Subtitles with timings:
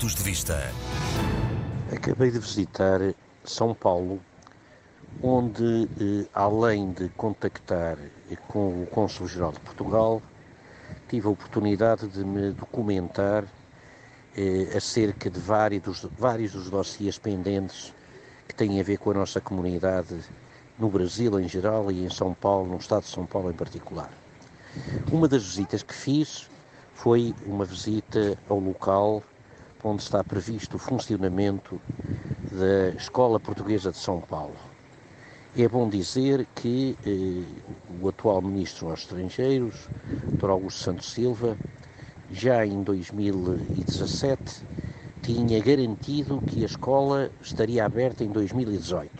[0.00, 0.72] Pontos de Vista.
[1.94, 3.00] Acabei de visitar
[3.44, 4.18] São Paulo,
[5.22, 7.98] onde, eh, além de contactar
[8.48, 10.22] com o Cônsul-Geral de Portugal,
[11.06, 13.44] tive a oportunidade de me documentar
[14.34, 17.92] eh, acerca de vários dos, vários dos dossiês pendentes
[18.48, 20.18] que têm a ver com a nossa comunidade
[20.78, 24.10] no Brasil em geral e em São Paulo, no estado de São Paulo em particular.
[25.12, 26.48] Uma das visitas que fiz
[26.94, 29.22] foi uma visita ao local
[29.82, 31.80] onde está previsto o funcionamento
[32.50, 34.56] da Escola Portuguesa de São Paulo.
[35.56, 37.44] É bom dizer que eh,
[38.00, 39.88] o atual Ministro dos Estrangeiros,
[40.38, 40.50] Dr.
[40.50, 41.56] Augusto Santos Silva,
[42.30, 44.64] já em 2017
[45.22, 49.10] tinha garantido que a escola estaria aberta em 2018.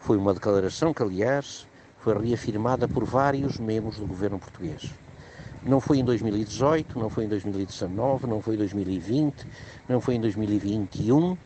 [0.00, 1.66] Foi uma declaração que, aliás,
[1.98, 4.92] foi reafirmada por vários membros do governo português.
[5.66, 9.34] Não foi em 2018, não foi em 2019, não foi em 2020,
[9.88, 11.36] não foi em 2021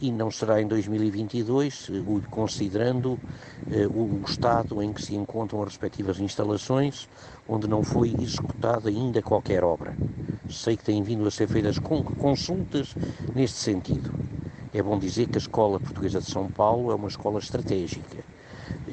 [0.00, 1.88] e não será em 2022,
[2.28, 3.16] considerando
[3.70, 7.06] eh, o estado em que se encontram as respectivas instalações,
[7.46, 9.96] onde não foi executada ainda qualquer obra.
[10.48, 12.96] Sei que têm vindo a ser feitas consultas
[13.36, 14.10] neste sentido.
[14.74, 18.29] É bom dizer que a Escola Portuguesa de São Paulo é uma escola estratégica.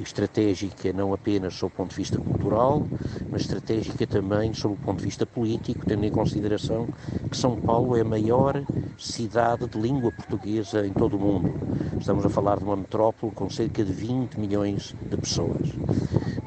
[0.07, 2.81] Estratégica não apenas sob o ponto de vista cultural,
[3.29, 6.87] mas estratégica também sob o ponto de vista político, tendo em consideração
[7.29, 8.63] que São Paulo é a maior
[8.97, 11.53] cidade de língua portuguesa em todo o mundo.
[11.99, 15.67] Estamos a falar de uma metrópole com cerca de 20 milhões de pessoas.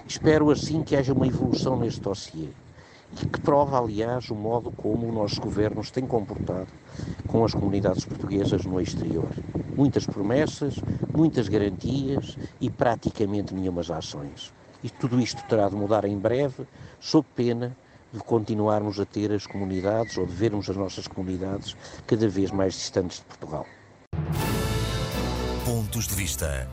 [0.09, 2.49] Espero assim que haja uma evolução neste dossiê
[3.23, 6.69] e que prova, aliás, o modo como o nosso governo se tem comportado
[7.27, 9.29] com as comunidades portuguesas no exterior.
[9.77, 10.77] Muitas promessas,
[11.15, 14.53] muitas garantias e praticamente nenhumas ações.
[14.83, 16.67] E tudo isto terá de mudar em breve,
[16.99, 17.77] sob pena
[18.13, 22.75] de continuarmos a ter as comunidades ou de vermos as nossas comunidades cada vez mais
[22.75, 23.67] distantes de Portugal.
[25.65, 26.69] Pontos de Vista.